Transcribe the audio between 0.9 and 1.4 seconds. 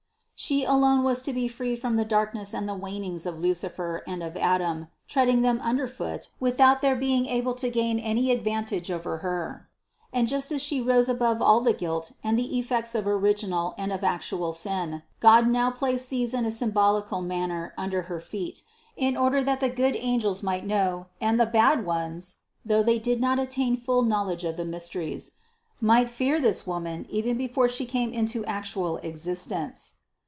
was to